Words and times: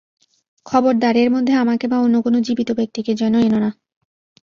খবরদার, 0.65 1.15
এর 1.17 1.29
মধ্যে 1.31 1.53
আমাকে 1.55 1.85
বা 1.87 1.97
অন্য 1.97 2.15
কোন 2.21 2.35
জীবিত 2.41 2.69
ব্যক্তিকে 2.71 3.11
যেন 3.15 3.33
এনো 3.39 3.59
না। 3.59 3.69